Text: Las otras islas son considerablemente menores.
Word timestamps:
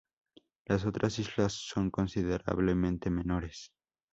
Las 0.65 0.83
otras 0.87 1.19
islas 1.19 1.53
son 1.53 1.91
considerablemente 1.91 3.11
menores. 3.11 3.71